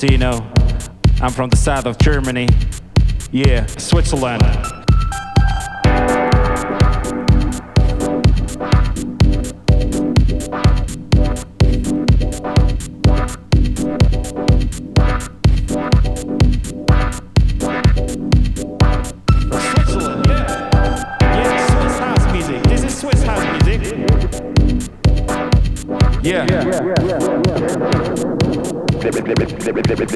[0.00, 0.48] Latino.
[1.20, 2.48] I'm from the south of Germany.
[3.32, 4.77] Yeah, Switzerland.